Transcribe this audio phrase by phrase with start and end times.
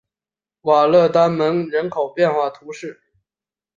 [0.61, 2.99] 瓦勒丹门人口变化图示